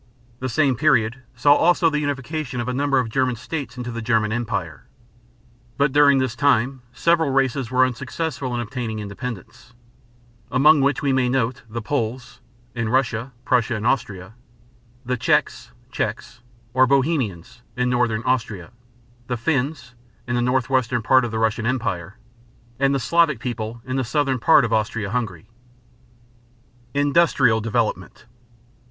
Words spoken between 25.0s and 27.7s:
Hungary. INDUSTRIAL